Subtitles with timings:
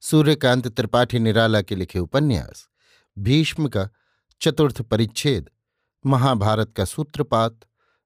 [0.00, 2.68] सूर्यकांत त्रिपाठी निराला के लिखे उपन्यास,
[3.18, 3.88] भीष्म का
[4.40, 5.50] चतुर्थ परिच्छेद,
[6.06, 7.60] महाभारत का सूत्रपात,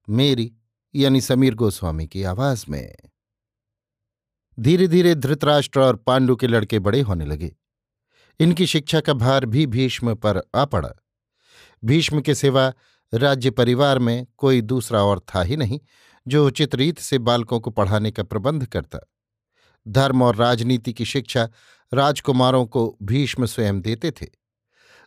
[0.08, 0.54] मेरी
[0.94, 2.96] यानी समीर गोस्वामी की आवाज़ में।
[4.60, 7.56] धीरे धीरे धृतराष्ट्र और पांडु के लड़के बड़े होने लगे।
[8.40, 10.92] इनकी शिक्षा का भार भी भीष्म पर आ पड़ा।
[11.84, 12.72] भीष्म के सिवा
[13.14, 15.80] राज्य परिवार में कोई दूसरा और था ही नहीं,
[16.28, 18.98] जो उचित रीत से बालकों को पढ़ाने का प्रबंध करता।
[19.88, 21.48] धर्म और राजनीति की शिक्षा
[21.92, 24.26] राजकुमारों को भीष्म स्वयं देते थे।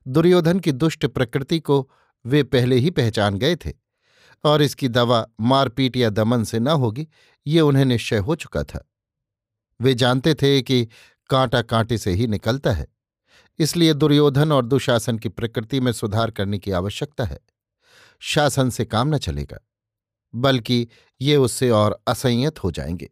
[0.06, 1.90] दुर्योधन की दुष्ट प्रकृति को
[2.26, 3.74] वे पहले ही पहचान गए थे,
[4.44, 7.08] और इसकी दवा, मारपीट या दमन से न होगी,
[7.46, 8.86] ये उन्हें निश्चय हो चुका था।
[9.80, 10.88] वे जानते थे कि
[11.30, 12.88] कांटा कांटे से ही निकलता है,
[13.60, 17.40] इसलिए दुर्योधन और दुशासन की प्रकृति में सुधार करने की आवश्यकता है।
[18.22, 19.60] शासन से काम न चलेगा,
[20.34, 20.88] बल्कि
[21.22, 23.10] ये उससे और असंयत हो जाएँगे।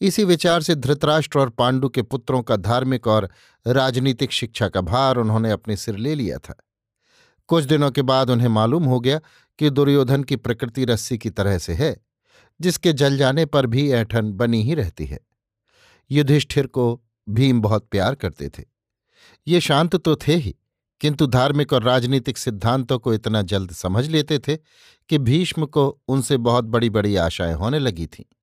[0.00, 3.30] इसी विचार से धृतराष्ट्र और पांडु के पुत्रों का धार्मिक और
[3.66, 6.54] राजनीतिक शिक्षा का भार उन्होंने अपने सिर ले लिया था।
[7.48, 9.20] कुछ दिनों के बाद उन्हें मालूम हो गया
[9.58, 11.96] कि दुर्योधन की प्रकृति रस्सी की तरह से है,
[12.60, 15.20] जिसके जल जाने पर भी ऐठन बनी ही रहती है।
[16.10, 18.64] युधिष्ठिर को भीम बहुत प्यार करते थे।
[19.46, 20.54] ये शांत तो थे ही,
[21.00, 24.56] किंतु धार्मिक और राजनीतिक सिद्धांतों को इतना जल्द समझ लेते थे
[25.08, 28.35] कि भीष्म को उनसे बहुत बड़ी बड़ी आशाएँ होने लगी थीं।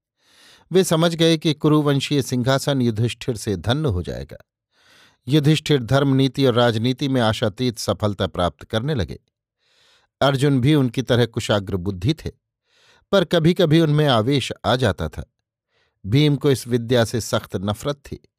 [0.74, 4.38] वे समझ गए कि कुरुवंशीय सिंहासन युधिष्ठिर से धन्य हो जाएगा।
[5.28, 9.20] युधिष्ठिर धर्म नीति और राजनीति में आशातीत सफलता प्राप्त करने लगे।
[10.22, 12.32] अर्जुन भी उनकी तरह कुशाग्र बुद्धि थे,
[13.12, 15.34] पर कभी कभी उनमें आवेश आ जाता था।
[16.06, 18.30] भीम को इस विद्या से सख्त नफरत थी।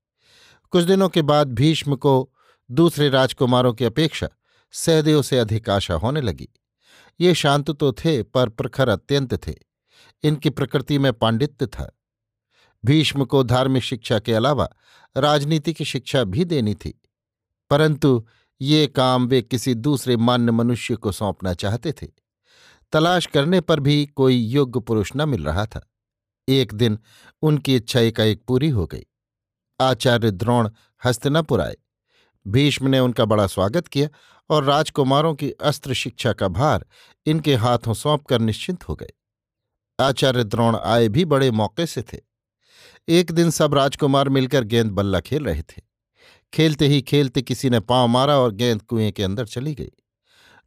[0.71, 2.33] कुछ दिनों के बाद भीष्म को
[2.71, 4.29] दूसरे राजकुमारों की अपेक्षा
[4.73, 6.49] सहदेव से अधिक आशा होने लगी।
[7.21, 9.55] ये शांत तो थे, पर प्रखर अत्यंत थे।
[10.23, 11.99] इनकी प्रकृति में पांडित्य था।
[12.85, 14.69] भीष्म को धार्मिक शिक्षा के अलावा
[15.17, 17.03] राजनीति की शिक्षा भी देनी थी।
[17.71, 18.27] परंतु
[18.61, 22.07] ये काम वे किसी दूसरे मान्य मनुष्य को सौंपना चाहते थे।
[22.93, 25.91] तलाश करने पर भी कोई योग्य पुरुष न मिल रहा था।
[26.49, 26.99] एक दिन
[27.43, 29.05] उनकी इच्छा एकाएक पूरी हो गई।
[29.81, 30.71] आचार्य द्रोण
[31.05, 31.77] हस्तनापुर आए।
[32.49, 34.09] भीष्म ने उनका बड़ा स्वागत किया
[34.51, 36.87] और राजकुमारों की अस्त्र शिक्षा का भार
[37.27, 39.11] इनके हाथों सौंपकर निश्चिंत हो गए।
[40.01, 42.34] आचार्य द्रोण आए भी बड़े मौके से थे।
[43.09, 45.83] एक दिन सब राजकुमार मिलकर गेंद बल्ला खेल रहे थे।
[46.53, 49.91] खेलते ही खेलते किसी ने पाँव मारा और गेंद कुएँ के अंदर चली गई।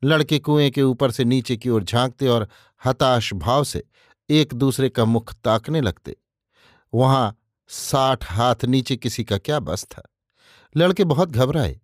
[0.03, 2.47] लड़के कुएँ के ऊपर से नीचे की ओर झांकते और
[2.86, 3.84] हताश भाव से
[4.30, 6.16] एक दूसरे का मुख ताकने लगते।
[6.94, 10.09] वहाँ साठ हाथ नीचे किसी का क्या बस था।
[10.78, 11.80] लड़के बहुत घबराए।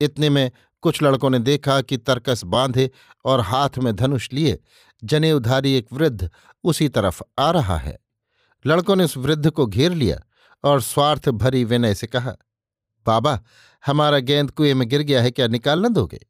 [0.00, 0.50] इतने में
[0.82, 2.90] कुछ लड़कों ने देखा कि तरकस बांधे
[3.24, 4.58] और हाथ में धनुष लिए
[5.04, 6.30] जनेउधारी एक वृद्ध
[6.64, 8.03] उसी तरफ़ आ रहा है।
[8.66, 10.20] लड़कों ने उस वृद्ध को घेर लिया
[10.64, 12.36] और स्वार्थ भरी विनय से कहा,
[13.06, 13.40] बाबा,
[13.86, 16.26] हमारा गेंद कुएँ में गिर गया है, क्या निकाल न दोगे?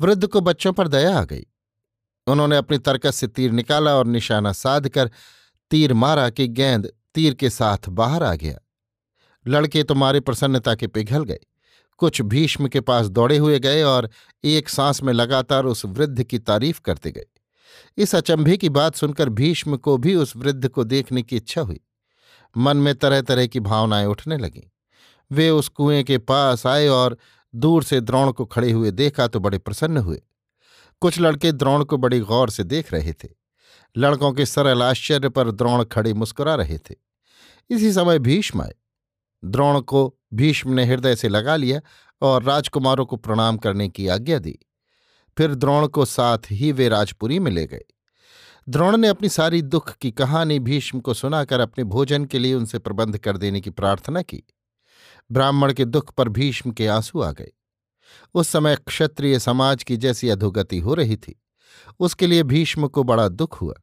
[0.00, 1.46] वृद्ध को बच्चों पर दया आ गई।
[2.26, 5.10] उन्होंने अपनी तरकस से तीर निकाला और निशाना साध कर
[5.70, 8.58] तीर मारा कि गेंद तीर के साथ बाहर आ गया।
[9.46, 11.40] लड़के तो प्रसन्नता के पिघल गए।
[11.98, 14.10] कुछ भीष्म के पास दौड़े हुए गए और
[14.44, 17.26] एक सांस में लगातार उस वृद्ध की तारीफ़ करते गए।
[17.96, 21.80] इस अचंभे की बात सुनकर भीष्म को भी उस वृद्ध को देखने की इच्छा हुई।
[22.56, 24.70] मन में तरह तरह की भावनाएँ उठने लगीं।
[25.32, 27.18] वे उस कुएँ के पास आए और
[27.54, 30.22] दूर से द्रोण को खड़े हुए देखा तो बड़े प्रसन्न हुए।
[31.00, 33.28] कुछ लड़के द्रोण को बड़ी गौर से देख रहे थे।
[33.96, 36.94] लड़कों के सरल आश्चर्य पर द्रोण खड़े मुस्कुरा रहे थे।
[37.70, 38.74] इसी समय भीष्म आए।
[39.44, 41.80] द्रोण को भीष्म ने हृदय से लगा लिया
[42.22, 44.58] और राजकुमारों को प्रणाम करने की आज्ञा दी।
[45.38, 47.82] फिर द्रोण को साथ ही वे राजपुरी में ले गए।
[48.68, 52.78] द्रोण ने अपनी सारी दुख की कहानी भीष्म को सुनाकर अपने भोजन के लिए उनसे
[52.78, 54.42] प्रबंध कर देने की प्रार्थना की।
[55.32, 57.50] ब्राह्मण के दुख पर भीष्म के आँसू आ गए।
[58.34, 61.42] उस समय क्षत्रिय समाज की जैसी अधोगति हो रही थी।
[62.00, 63.74] उसके लिए भीष्म को बड़ा दुख हुआ।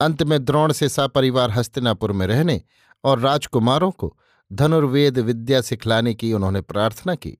[0.00, 2.62] अंत में द्रोण से सपरिवार हस्तिनापुर में रहने
[3.04, 4.18] और राजकुमारों को
[4.52, 7.38] धनुर्वेद विद्या सिखलाने की उन्होंने प्रार्थना की।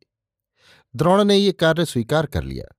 [0.97, 2.77] द्रोण ने ये कार्य स्वीकार कर लिया।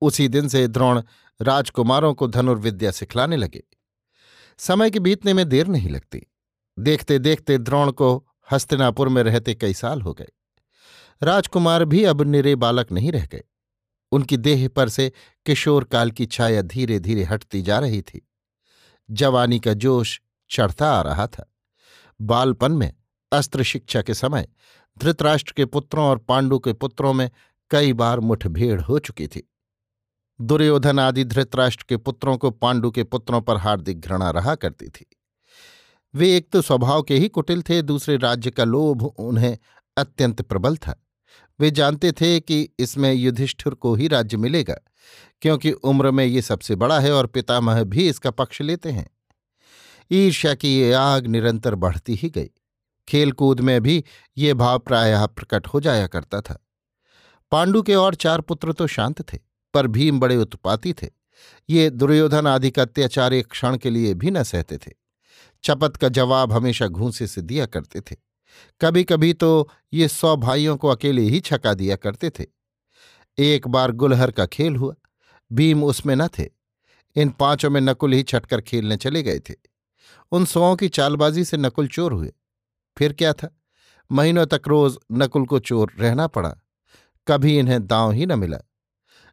[0.00, 1.02] उसी दिन से द्रोण
[1.42, 3.62] राजकुमारों को धनुर्विद्या सिखलाने लगे।
[4.58, 6.26] समय के बीतने में देर नहीं लगती।
[6.78, 10.28] देखते देखते द्रोण को हस्तिनापुर में रहते कई साल हो गए।
[11.22, 13.44] राजकुमार भी अब निरे बालक नहीं रह गए।
[14.12, 15.12] उनकी देह पर से
[15.46, 18.28] किशोर काल की छाया धीरे धीरे हटती जा रही थी।
[19.10, 20.20] जवानी का जोश
[20.50, 21.52] चढ़ता आ रहा था।
[22.20, 22.94] बालपन में
[23.32, 24.48] अस्त्र शिक्षा के समय
[24.98, 27.30] धृतराष्ट्र के पुत्रों और पांडु के पुत्रों में
[27.70, 29.52] कई बार मुठभेड़ हो चुकी थी।
[30.40, 35.06] दुर्योधन आदि धृतराष्ट्र के पुत्रों को पांडु के पुत्रों पर हार्दिक घृणा रहा करती थी।
[36.14, 39.58] वे एक तो स्वभाव के ही कुटिल थे, दूसरे राज्य का लोभ उन्हें
[39.96, 41.02] अत्यंत प्रबल था।
[41.60, 44.74] वे जानते थे कि इसमें युधिष्ठिर को ही राज्य मिलेगा,
[45.40, 49.10] क्योंकि उम्र में ये सबसे बड़ा है और पितामह भी इसका पक्ष लेते हैं।
[50.10, 52.50] ईर्ष्या की ये आग निरंतर बढ़ती ही गई।
[53.08, 54.04] खेलकूद में भी
[54.36, 56.58] ये भाव प्रायः प्रकट हो जाया करता था।
[57.52, 59.38] पांडु के और चार पुत्र तो शांत थे।
[59.74, 61.08] पर भीम बड़े उत्पाती थे।
[61.70, 64.92] ये दुर्योधन आदि का अत्याचार एक क्षण के लिए भी न सहते थे।
[65.64, 68.16] चपत का जवाब हमेशा घूंसे से दिया करते थे।
[68.80, 72.44] कभी कभी तो ये सौ भाइयों को अकेले ही छका दिया करते थे।
[73.38, 74.94] एक बार गुलहर का खेल हुआ।
[75.52, 76.48] भीम उसमें न थे।
[77.16, 79.54] इन पाँचों में नकुल ही छटकर खेलने चले गए थे।
[80.32, 82.32] उन सौओं की चालबाजी से नकुल चोर हुए।
[82.98, 83.60] फिर क्या था?
[84.12, 86.56] महीनों तक रोज नकुल को चोर रहना पड़ा।
[87.28, 88.58] कभी इन्हें दांव ही न मिला।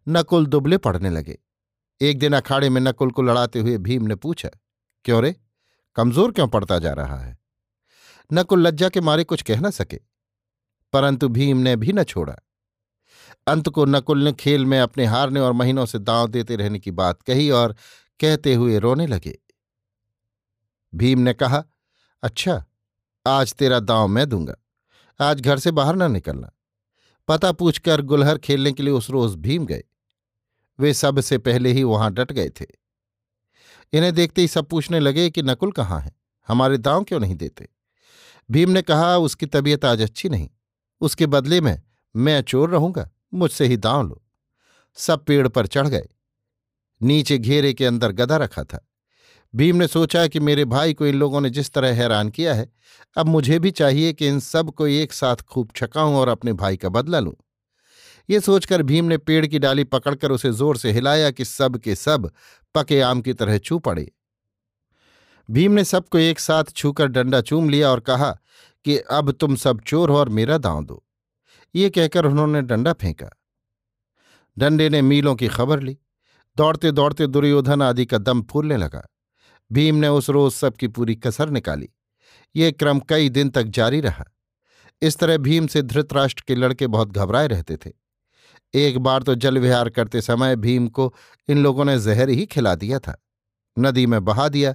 [0.07, 1.38] नकुल दुबले पड़ने लगे।
[2.01, 4.50] एक दिन अखाड़े में नकुल को लड़ाते हुए भीम ने पूछा,
[5.05, 5.35] क्यों रे?
[5.95, 7.38] कमज़ोर क्यों पड़ता जा रहा है?
[8.29, 10.00] नकुल लज्जा के मारे कुछ कह न सके,
[10.94, 12.35] परंतु भीम ने भी न छोड़ा।
[13.47, 16.91] अंत को नकुल ने खेल में अपने हारने और महीनों से दांव देते रहने की
[16.94, 17.75] बात कही और
[18.19, 19.38] कहते हुए रोने लगे।
[20.94, 21.63] भीम ने कहा
[22.23, 22.63] अच्छा
[23.25, 24.56] आज तेरा दांव मैं दूँगा।
[25.19, 26.51] आज घर से बाहर न निकलना।
[27.27, 29.83] पता पूछकर गुलहर खेलने के लिए उस रोज भीम गए।
[30.79, 32.65] वे सबसे पहले ही वहाँ डट गए थे।
[33.93, 36.15] इन्हें देखते ही सब पूछने लगे कि नकुल कहाँ है?
[36.47, 37.69] हमारे दांव क्यों नहीं देते?
[38.51, 40.49] भीम ने कहा, उसकी तबीयत आज अच्छी नहीं।
[41.01, 41.81] उसके बदले में
[42.15, 44.23] मैं चोर रहूँगा, मुझसे ही दांव लो।
[44.95, 46.07] सब पेड़ पर चढ़ गए।
[47.01, 48.89] नीचे घेरे के अंदर गदा रखा था।
[49.55, 52.73] भीम ने सोचा कि मेरे भाई को इन लोगों ने जिस तरह हैरान किया है,
[53.17, 56.89] अब मुझे भी चाहिए कि इन सबको एक साथ खूब छकाऊं और अपने भाई का
[56.89, 57.33] बदला लूँ।
[58.29, 61.95] ये सोचकर भीम ने पेड़ की डाली पकड़कर उसे ज़ोर से हिलाया कि सब के
[61.95, 62.31] सब
[62.75, 64.11] पके आम की तरह छू पड़े।
[65.49, 68.31] भीम ने सबको एक साथ छूकर डंडा चूम लिया और कहा
[68.85, 71.03] कि अब तुम सब चोर हो और मेरा दांव दो।
[71.75, 73.29] ये कहकर उन्होंने डंडा फेंका।
[74.57, 75.97] डंडे ने मीलों की खबर ली।
[76.57, 79.01] दौड़ते दौड़ते दुर्योधन आदि का दम फूलने लगा।
[79.71, 81.89] भीम ने उस रोज सबकी पूरी कसर निकाली।
[82.55, 84.25] ये क्रम कई दिन तक जारी रहा।
[85.01, 88.02] इस तरह भीम से धृतराष्ट्र के लड़के बहुत घबराए रहते थे।
[88.73, 91.15] एक बार तो जल विहार करते समय भीम को
[91.50, 93.23] इन लोगों ने जहर ही खिला दिया था।
[93.79, 94.73] नदी में बहा दिया,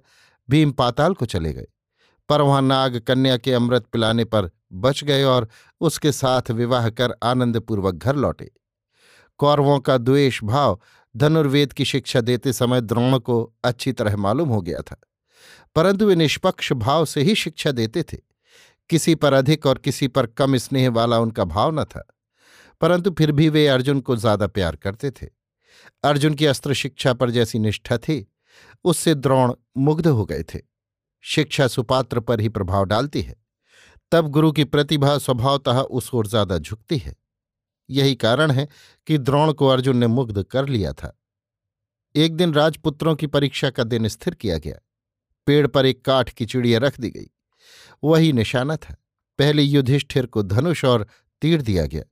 [0.51, 1.67] भीम पाताल को चले गए।
[2.29, 5.49] पर वहाँ नाग कन्या के अमृत पिलाने पर बच गए और
[5.81, 8.51] उसके साथ विवाह कर आनंदपूर्वक घर लौटे।
[9.39, 10.81] कौरवों का द्वेष भाव
[11.17, 15.01] धनुर्वेद की शिक्षा देते समय द्रोण को अच्छी तरह मालूम हो गया था।
[15.75, 18.19] परंतु वे निष्पक्ष भाव से ही शिक्षा देते थे।
[18.89, 22.07] किसी पर अधिक और किसी पर कम स्नेह वाला उनका भाव न था।
[22.81, 25.27] परंतु फिर भी वे अर्जुन को ज़्यादा प्यार करते थे।
[26.05, 28.27] अर्जुन की अस्त्र शिक्षा पर जैसी निष्ठा थी,
[28.85, 30.59] उससे द्रोण मुग्ध हो गए थे।
[31.25, 33.37] शिक्षा सुपात्र पर ही प्रभाव डालती है।
[34.13, 37.17] तब गुरु की प्रतिभा स्वभावतः उस ओर ज़्यादा झुकती है।
[37.91, 38.69] यही कारण है
[39.07, 41.19] कि द्रोण को अर्जुन ने मुग्ध कर लिया था।
[42.15, 44.79] एक दिन राजपुत्रों की परीक्षा का दिन स्थिर किया गया।
[45.47, 47.31] पेड़ पर एक काठ की चिड़िया रख दी गई।
[48.05, 48.97] वही निशाना था।
[49.39, 51.07] पहले युधिष्ठिर को धनुष और
[51.43, 52.03] तीर दिया गया।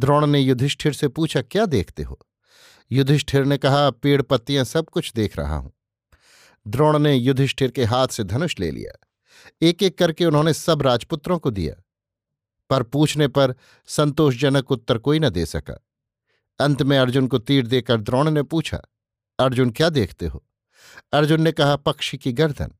[0.00, 2.18] द्रोण ने युधिष्ठिर से पूछा, क्या देखते हो?
[2.92, 5.72] युधिष्ठिर ने कहा पेड़ पत्तियाँ सब कुछ देख रहा हूँ।
[6.68, 9.08] द्रोण ने युधिष्ठिर के हाथ से धनुष ले लिया।
[9.62, 11.82] एक एक करके उन्होंने सब राजपुत्रों को दिया।
[12.70, 13.54] पर पूछने पर
[13.86, 15.86] संतोषजनक उत्तर कोई न दे सका।
[16.60, 18.82] अंत में अर्जुन को तीर देकर द्रोण ने पूछा,
[19.38, 20.44] अर्जुन, क्या देखते हो?
[21.12, 22.72] अर्जुन ने कहा, पक्षी की गर्दन।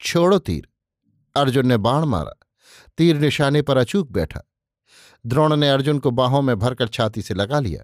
[0.00, 0.68] छोड़ो तीर।
[1.36, 2.46] अर्जुन ने बाण मारा।
[2.98, 4.42] तीर निशाने पर अचूक बैठा।
[5.26, 7.82] द्रोण ने अर्जुन को बाहों में भरकर छाती से लगा लिया।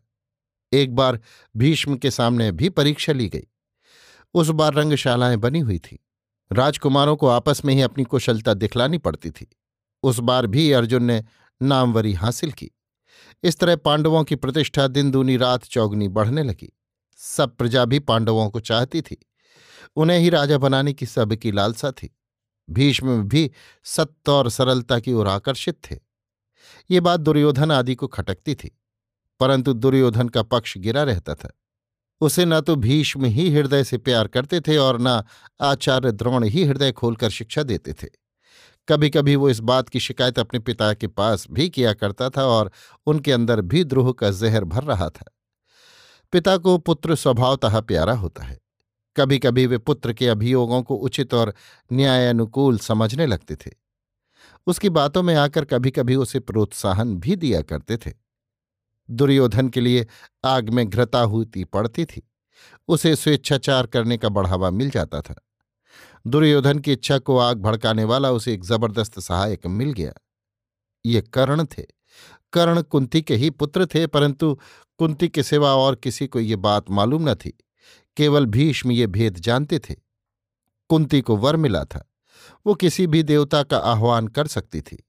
[0.73, 1.21] एक बार
[1.57, 3.47] भीष्म के सामने भी परीक्षा ली गई।
[4.35, 6.05] उस बार रंगशालाएँ बनी हुई थी।
[6.53, 9.57] राजकुमारों को आपस में ही अपनी कुशलता दिखलानी पड़ती थी।
[10.03, 11.25] उस बार भी अर्जुन ने
[11.63, 12.71] नामवरी हासिल की।
[13.43, 16.73] इस तरह पांडवों की प्रतिष्ठा दिन दूनी रात चौगनी बढ़ने लगी।
[17.17, 19.27] सब प्रजा भी पांडवों को चाहती थी।
[19.97, 22.17] उन्हें ही राजा बनाने की सबकी लालसा थी।
[22.71, 23.51] भीष्म भी
[23.85, 26.04] सत्य और सरलता की ओर आकर्षित थे।
[26.91, 28.71] ये बात दुर्योधन आदि को खटकती थी,
[29.41, 31.51] परंतु दुर्योधन का पक्ष गिरा रहता था।
[32.21, 35.23] उसे न तो भीष्म ही हृदय से प्यार करते थे और न
[35.61, 38.09] आचार्य द्रोण ही हृदय खोलकर शिक्षा देते थे।
[38.89, 42.45] कभी कभी वो इस बात की शिकायत अपने पिता के पास भी किया करता था
[42.47, 42.71] और
[43.07, 45.25] उनके अंदर भी द्रोह का जहर भर रहा था।
[46.33, 48.59] पिता को पुत्र स्वभावतः प्यारा होता है।
[49.17, 51.55] कभी कभी वे पुत्र के अभियोगों को उचित और
[51.93, 53.71] न्यायानुकूल समझने लगते थे।
[54.67, 58.13] उसकी बातों में आकर कभी कभी उसे प्रोत्साहन भी दिया करते थे।
[59.11, 60.07] दुर्योधन के लिए
[60.45, 62.31] आग में घृता हुई पड़ती थी।
[62.89, 65.35] उसे स्वेच्छाचार करने का बढ़ावा मिल जाता था।
[66.27, 70.13] दुर्योधन की इच्छा को आग भड़काने वाला उसे एक ज़बरदस्त सहायक मिल गया।
[71.07, 71.83] ये कर्ण थे।
[72.53, 74.61] कर्ण कुंती के ही पुत्र थे, परंतु
[74.99, 77.59] कुंती के सिवा और किसी को ये बात मालूम न थी।
[78.17, 79.95] केवल भीष्म ये भेद जानते थे।
[80.89, 82.14] कुंती को वर मिला था।
[82.67, 85.05] वो किसी भी देवता का आह्वान कर सकती थी।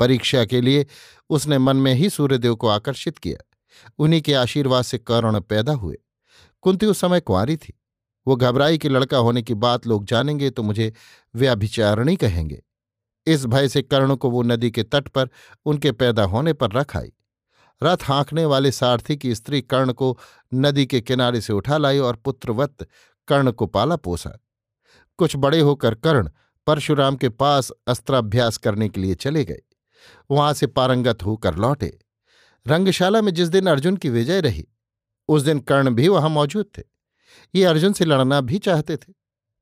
[0.00, 0.86] परीक्षा के लिए
[1.30, 3.48] उसने मन में ही सूर्यदेव को आकर्षित किया।
[3.98, 5.98] उन्हीं के आशीर्वाद से कर्ण पैदा हुए।
[6.62, 7.80] कुंती उस समय कुंवारी थी।
[8.26, 10.92] वो घबराई कि लड़का होने की बात लोग जानेंगे तो मुझे
[11.34, 12.62] व्याभिचारणी कहेंगे।
[13.26, 15.28] इस भय से कर्ण को वो नदी के तट पर
[15.64, 17.12] उनके पैदा होने पर रख आई।
[17.82, 20.18] रथ हाँकने वाले सारथी की स्त्री कर्ण को
[20.54, 22.86] नदी के किनारे से उठा लाई और पुत्रवत
[23.28, 24.38] कर्ण को पाला पोसा।
[25.18, 26.28] कुछ बड़े होकर कर्ण
[26.66, 29.62] परशुराम के पास अस्त्राभ्यास करने के लिए चले गए।
[30.30, 31.98] वहाँ से पारंगत होकर लौटे।
[32.66, 34.66] रंगशाला में जिस दिन अर्जुन की विजय रही,
[35.28, 36.82] उस दिन कर्ण भी वहाँ मौजूद थे।
[37.54, 39.12] ये अर्जुन से लड़ना भी चाहते थे,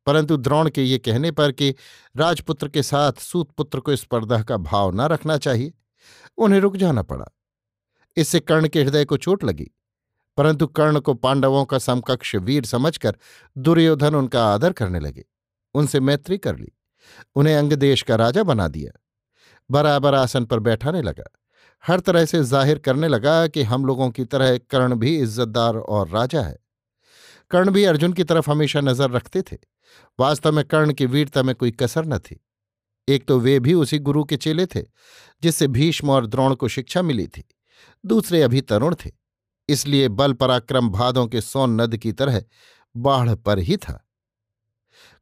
[0.06, 1.74] परंतु द्रोण के ये कहने पर कि
[2.16, 5.72] राजपुत्र के साथ सूतपुत्र को स्पर्धा का भाव न रखना चाहिए,
[6.38, 7.26] उन्हें रुक जाना पड़ा।
[8.16, 9.70] इससे कर्ण के हृदय को चोट लगी,
[10.38, 13.16] परंतु कर्ण को पांडवों का समकक्ष वीर समझकर
[13.56, 15.24] दुर्योधन उनका आदर करने लगे।
[15.74, 16.72] उनसे मैत्री कर ली।
[17.34, 18.92] उन्हें अंगदेश का राजा बना दिया।
[19.70, 21.24] बराबर आसन पर बैठाने लगा।
[21.84, 26.08] हर तरह से ज़ाहिर करने लगा कि हम लोगों की तरह कर्ण भी इज्जतदार और
[26.08, 26.58] राजा है।
[27.50, 29.56] कर्ण भी अर्जुन की तरफ़ हमेशा नज़र रखते थे।
[30.20, 32.40] वास्तव में कर्ण की वीरता में कोई कसर न थी।
[33.08, 34.82] एक तो वे भी उसी गुरु के चेले थे,
[35.42, 37.44] जिससे भीष्म और द्रोण को शिक्षा मिली थी।
[38.06, 39.10] दूसरे अभी तरुण थे।
[39.68, 42.42] इसलिए बल पराक्रम भादों के सोन नद की तरह
[42.96, 44.09] बाढ़ पर ही था।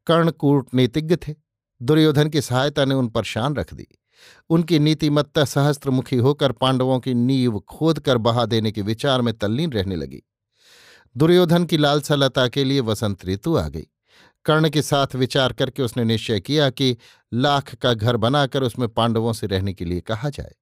[0.09, 1.35] कर्ण कूटनीतिज्ञ थे।
[1.83, 3.87] दुर्योधन की सहायता ने उन पर शान रख दी।
[4.51, 9.73] उनकी नीतिमत्ता सहस्त्रमुखी होकर पांडवों की नींव खोद कर बहा देने के विचार में तल्लीन
[9.73, 10.23] रहने लगी।
[11.17, 13.87] दुर्योधन की लालसा लता के लिए वसंत ऋतु आ गई।
[14.45, 16.97] कर्ण के साथ विचार करके उसने निश्चय किया कि
[17.35, 20.55] लाख का घर बनाकर उसमें पांडवों से रहने के लिए कहा जाए।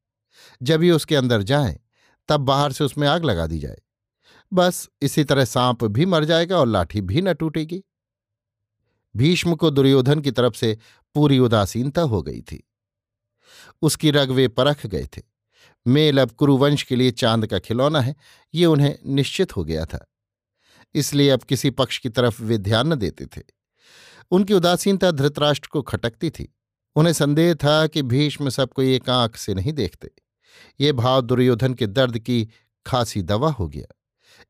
[0.63, 1.81] जब ये उसके अंदर जाए,
[2.29, 3.79] तब बाहर से उसमें आग लगा दी जाए।
[4.53, 7.85] बस इसी तरह सांप भी मर जाएगा और लाठी भी न टूटेगी।
[9.17, 10.79] भीष्म को दुर्योधन की तरफ़ से
[11.15, 12.69] पूरी उदासीनता हो गई थी।
[13.83, 15.23] उसकी रग वे परख गए थे।
[15.87, 18.17] मेल अब कुरुवंश के लिए चाँद का खिलौना है,
[18.55, 20.07] ये उन्हें निश्चित हो गया था।
[20.95, 23.43] इसलिए अब किसी पक्ष की तरफ़ वे ध्यान न देते थे।
[24.31, 26.55] उनकी उदासीनता धृतराष्ट्र को खटकती थी।
[26.97, 30.11] उन्हें संदेह था कि भीष्म सबको एक आँख से नहीं देखते।
[30.81, 32.49] ये भाव दुर्योधन के दर्द की
[32.87, 33.95] खासी दवा हो गया।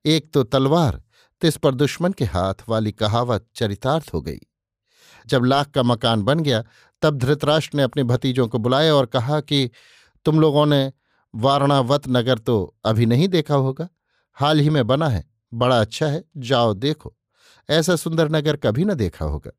[0.06, 1.02] एक तो तलवार,
[1.40, 4.40] तिस पर दुश्मन के हाथ वाली कहावत चरितार्थ हो गई।
[5.26, 6.64] जब लाख का मकान बन गया,
[7.02, 9.70] तब धृतराष्ट्र ने अपने भतीजों को बुलाया और कहा कि,
[10.24, 10.92] तुम लोगों ने
[11.34, 13.88] वारणावत नगर तो अभी नहीं देखा होगा।
[14.32, 17.16] हाल ही में बना है, बड़ा अच्छा है, जाओ देखो।
[17.70, 19.50] ऐसा सुंदर नगर कभी न देखा होगा।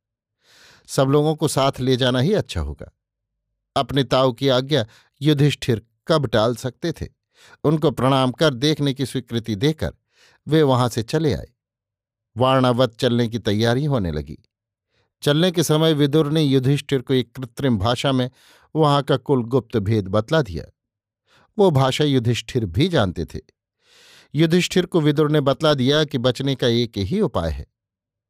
[0.87, 2.91] सब लोगों को साथ ले जाना ही अच्छा होगा।
[3.77, 4.85] अपने ताऊ की आज्ञा
[5.21, 7.07] युधिष्ठिर कब टाल सकते थे?
[7.63, 9.91] उनको प्रणाम कर देखने की स्वीकृति देकर
[10.47, 11.47] वे वहाँ से चले आए।
[12.37, 14.37] वारणावत चलने की तैयारी होने लगी।
[15.21, 18.31] चलने के समय विदुर ने युधिष्ठिर को एक कृत्रिम भाषा में
[18.75, 20.65] वहाँ का कुल गुप्त भेद बतला दिया।
[21.57, 23.39] वो भाषा युधिष्ठिर भी जानते थे।
[24.35, 27.67] युधिष्ठिर को विदुर ने बतला दिया कि बचने का एक ही उपाय है।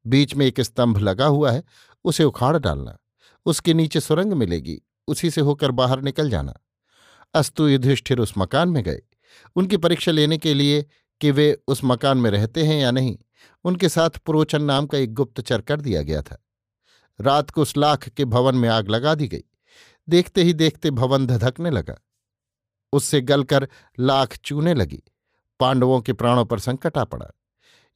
[0.07, 1.63] बीच में एक स्तंभ लगा हुआ है,
[2.03, 2.97] उसे उखाड़ डालना।
[3.45, 6.53] उसके नीचे सुरंग मिलेगी, उसी से होकर बाहर निकल जाना।
[7.33, 9.01] अस्तु युधिष्ठिर उस मकान में गए।
[9.55, 10.85] उनकी परीक्षा लेने के लिए
[11.21, 13.17] कि वे उस मकान में रहते हैं या नहीं,
[13.63, 16.43] उनके साथ पुरोचन नाम का एक गुप्तचर कर दिया गया था।
[17.21, 19.43] रात को उस लाख के भवन में आग लगा दी गई।
[20.09, 21.95] देखते ही देखते भवन धधकने लगा।
[22.93, 23.67] उससे गलकर
[23.99, 25.03] लाख चूने लगी।
[25.59, 27.27] पांडवों के प्राणों पर संकट आ पड़ा।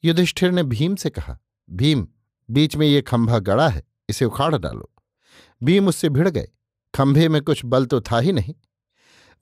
[0.04, 2.08] युधिष्ठिर ने भीम से कहा, भीम,
[2.50, 4.94] बीच में ये खंभा गड़ा है, इसे उखाड़ डालो।
[5.64, 6.48] भीम उससे भिड़ गए।
[6.96, 8.56] खंभे में कुछ बल तो था ही नहीं।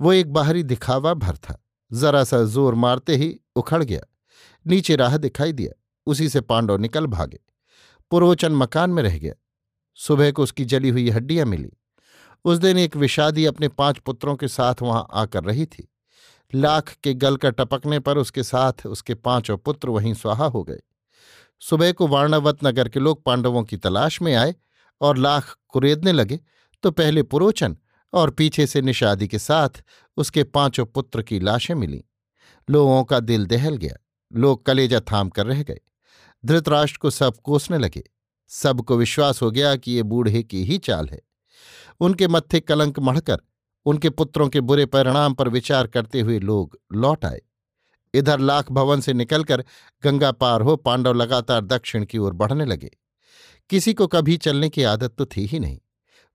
[0.02, 4.02] वो एक बाहरी दिखावा भर था। जरा सा ज़ोर मारते ही उखड़ गया।
[4.68, 7.40] नीचे राह दिखाई दिया। उसी से पांडव निकल भागे।
[8.12, 9.34] पुरोचन मकान में रह गया।
[10.00, 11.72] सुबह को उसकी जली हुई हड्डियाँ मिली।
[12.46, 15.88] उस दिन एक विषादी अपने पाँच पुत्रों के साथ वहाँ आकर रही थी।
[16.56, 20.80] लाख के गल का टपकने पर उसके साथ उसके पाँचों पुत्र वहीं स्वाहा हो गए।
[21.62, 24.56] सुबह को वार्णावत नगर के लोग पांडवों की तलाश में आए
[25.02, 26.40] और लाख कुरेदने लगे
[26.84, 27.78] तो पहले पुरोचन
[28.14, 29.84] और पीछे से निषादी के साथ
[30.18, 32.02] उसके पाँचों पुत्र की लाशें मिलीं।
[32.70, 33.96] लोगों का दिल दहल गया।
[34.32, 35.80] लोग कलेजा थाम कर रह गए।
[36.46, 38.04] धृतराष्ट्र को सब कोसने लगे।
[38.50, 41.22] सबको विश्वास हो गया कि ये बूढ़े की ही चाल है।
[42.00, 43.38] उनके मत्थे कलंक मढ़कर,
[43.86, 47.42] उनके पुत्रों के बुरे परिणाम पर विचार करते हुए लोग लौट आए।
[48.14, 49.64] इधर लाख भवन से निकलकर
[50.04, 52.92] गंगा पार हो पांडव लगातार दक्षिण की ओर बढ़ने लगे।
[53.70, 55.80] किसी को कभी चलने की आदत तो थी ही नहीं।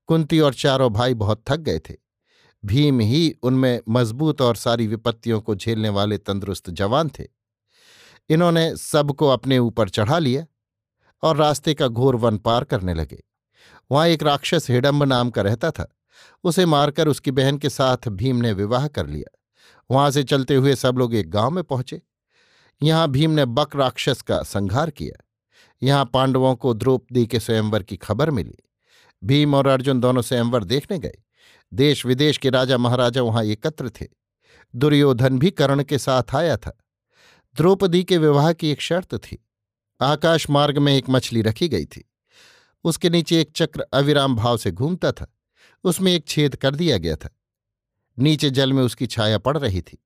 [0.07, 1.95] कुंती और चारों भाई बहुत थक गए थे।
[2.65, 7.25] भीम ही उनमें मज़बूत और सारी विपत्तियों को झेलने वाले तंदुरुस्त जवान थे।
[8.29, 10.47] इन्होंने सबको अपने ऊपर चढ़ा लिया।
[11.25, 13.23] और रास्ते का घोर वन पार करने लगे।
[13.91, 15.97] वहाँ एक राक्षस हिडम्ब नाम का रहता था।
[16.45, 19.39] उसे मारकर उसकी बहन के साथ भीम ने विवाह कर लिया।
[19.91, 22.03] वहाँ से चलते हुए सब लोग एक गाँव में पहुँचे।
[22.83, 25.25] यहाँ भीम ने बक राक्षस का संहार किया।
[25.83, 28.59] यहाँ पांडवों को द्रौपदी के स्वयंवर की खबर मिली।
[29.25, 31.19] भीम और अर्जुन दोनों स्वयंवर देखने गए।
[31.75, 34.07] देश विदेश के राजा महाराजा वहाँ एकत्र थे।
[34.77, 36.79] दुर्योधन भी कर्ण के साथ आया था।
[37.57, 39.44] द्रौपदी के विवाह की एक शर्त थी।
[40.01, 42.11] आकाश मार्ग में एक मछली रखी गई थी।
[42.85, 45.39] उसके नीचे एक चक्र अविराम भाव से घूमता था।
[45.85, 47.37] उसमें एक छेद कर दिया गया था।
[48.19, 50.05] नीचे जल में उसकी छाया पड़ रही थी।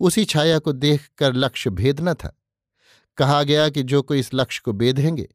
[0.00, 2.38] उसी छाया को देखकर लक्ष्य भेदना था।
[3.16, 5.28] कहा गया कि जो कोई इस लक्ष्य को बेधेंगे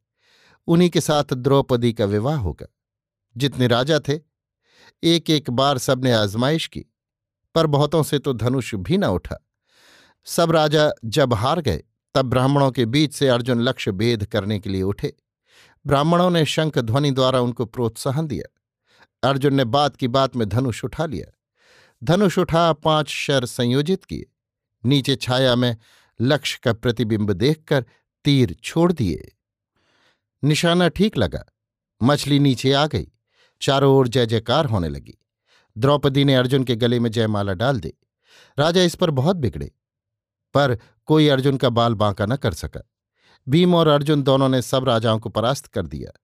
[0.68, 2.68] उन्हीं के साथ द्रौपदी का विवाह होगा।
[3.38, 4.20] जितने राजा थे
[5.04, 6.86] एक एक बार सबने आजमाइश की,
[7.56, 9.48] पर बहुतों से तो धनुष भी न उठा।
[10.26, 11.84] सब राजा जब हार गए
[12.18, 15.16] तब ब्राह्मणों के बीच से अर्जुन लक्ष्य भेद करने के लिए उठे।
[15.88, 18.62] ब्राह्मणों ने शंख ध्वनि द्वारा उनको प्रोत्साहन दिया।
[19.30, 21.40] अर्जुन ने बात की बात में धनुष उठा लिया।
[22.04, 24.26] धनुष उठा, पाँच शर संयोजित किए।
[24.86, 25.78] नीचे छाया में
[26.22, 27.86] लक्ष्य का प्रतिबिंब देखकर
[28.26, 29.38] तीर छोड़ दिए।
[30.44, 31.46] निशाना ठीक लगा।
[32.04, 33.12] मछली नीचे आ गई।
[33.62, 35.18] चारों ओर जय जयकार होने लगी।
[35.78, 37.94] द्रौपदी ने अर्जुन के गले में जयमाला डाल दी।
[38.60, 39.72] राजा इस पर बहुत बिगड़े।
[40.54, 42.90] पर कोई अर्जुन का बाल बांका न कर सका।
[43.50, 46.20] भीम और अर्जुन दोनों ने सब राजाओं को परास्त कर दिया।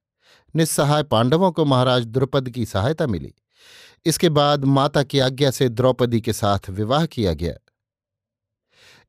[0.55, 3.33] निस्सहाय पांडवों को महाराज द्रुपद की सहायता मिली।
[4.05, 7.53] इसके बाद माता की आज्ञा से द्रौपदी के साथ विवाह किया गया।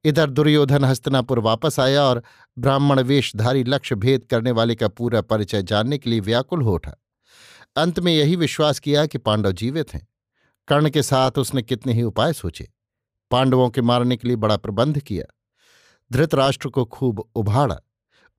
[0.05, 2.23] इधर दुर्योधन हस्तनापुर वापस आया और
[2.59, 6.93] ब्राह्मण वेशधारी लक्ष्य भेद करने वाले का पूरा परिचय जानने के लिए व्याकुल हो उठा।
[7.77, 10.09] अंत में यही विश्वास किया कि पांडव जीवित हैं।
[10.69, 12.73] कर्ण के साथ उसने कितने ही उपाय सोचे।
[13.35, 15.25] पांडवों के मारने के लिए बड़ा प्रबंध किया।
[16.11, 17.81] धृतराष्ट्र को खूब उभाड़ा।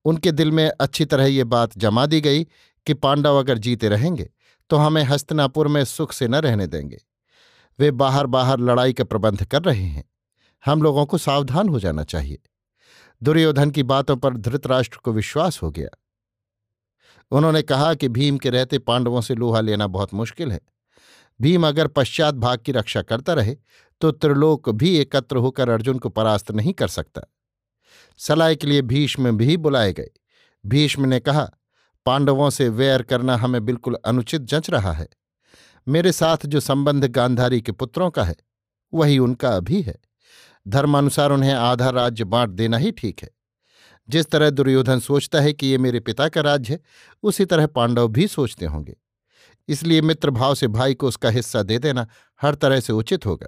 [0.05, 2.43] उनके दिल में अच्छी तरह ये बात जमा दी गई
[2.87, 4.29] कि पांडव अगर जीते रहेंगे
[4.69, 6.97] तो हमें हस्तनापुर में सुख से न रहने देंगे।
[7.79, 10.03] वे बाहर बाहर लड़ाई का प्रबंध कर रहे हैं।
[10.63, 12.37] हम लोगों को सावधान हो जाना चाहिए।
[13.21, 15.89] दुर्योधन की बातों पर धृतराष्ट्र को विश्वास हो गया।
[17.31, 20.59] उन्होंने कहा कि भीम के रहते पांडवों से लोहा लेना बहुत मुश्किल है।
[21.39, 23.55] भीम अगर पश्चात भाग की रक्षा करता रहे
[24.05, 27.21] तो त्रिलोक भी एकत्र होकर अर्जुन को परास्त नहीं कर सकता।
[28.17, 30.09] सलाह के लिए भीष्म भी बुलाए गए।
[30.65, 31.51] भीष्म ने कहा,
[32.05, 35.07] पांडवों से वैर करना हमें बिल्कुल अनुचित जंच रहा है।
[35.87, 38.35] मेरे साथ जो संबंध गांधारी के पुत्रों का है,
[38.93, 39.95] वही उनका भी है।
[40.67, 43.29] धर्मानुसार उन्हें आधा राज्य बांट देना ही ठीक है।
[44.09, 46.79] जिस तरह दुर्योधन सोचता है कि ये मेरे पिता का राज्य है,
[47.23, 48.95] उसी तरह पांडव भी सोचते होंगे।
[49.67, 52.07] इसलिए मित्र भाव से भाई को उसका हिस्सा दे देना
[52.41, 53.47] हर तरह से उचित होगा।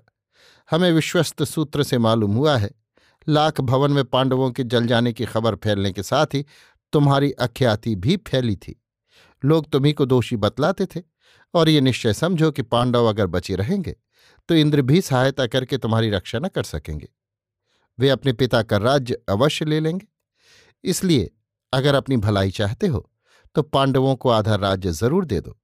[0.69, 2.69] हमें विश्वस्त सूत्र से मालूम हुआ है।
[3.27, 6.45] लाख भवन में पांडवों के जल जाने की खबर फैलने के साथ ही
[6.93, 8.75] तुम्हारी अख्याति भी फैली थी।
[9.43, 11.01] लोग तुम्ही को दोषी बतलाते थे
[11.53, 13.95] और ये निश्चय समझो कि पांडव अगर बचे रहेंगे
[14.49, 17.07] तो इंद्र भी सहायता करके तुम्हारी रक्षा न कर सकेंगे।
[17.99, 20.07] वे अपने पिता का राज्य अवश्य ले लेंगे।
[20.83, 21.29] इसलिए
[21.73, 23.09] अगर अपनी भलाई चाहते हो
[23.55, 25.57] तो पांडवों को आधा राज्य ज़रूर दे दो।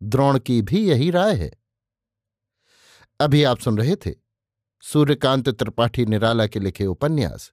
[0.00, 1.50] द्रोण की भी यही राय है।
[3.20, 4.14] अभी आप सुन रहे थे
[4.92, 7.52] सूर्यकांत त्रिपाठी निराला के लिखे उपन्यास,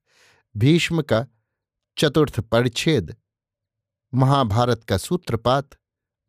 [0.58, 1.26] भीष्म का
[1.98, 3.16] चतुर्थ परिच्छेद,
[4.14, 5.70] महाभारत का सूत्रपात,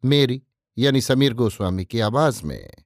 [0.05, 0.43] मेरी
[0.79, 2.84] यानी समीर गोस्वामी की आवाज़ में।